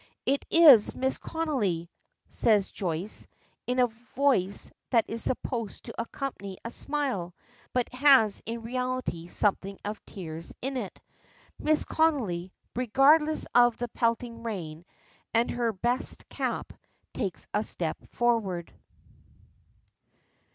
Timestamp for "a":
3.77-3.85, 6.65-6.71, 17.53-17.61